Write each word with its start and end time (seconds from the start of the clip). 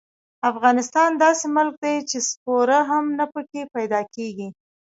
افغانستان 0.51 1.09
داسې 1.23 1.45
ملک 1.57 1.75
دې 1.83 1.95
چې 2.09 2.17
سپوره 2.29 2.77
هم 2.89 3.05
نه 3.19 3.25
پکې 3.33 3.61
پیدا 3.75 4.01
کېږي. 4.15 4.47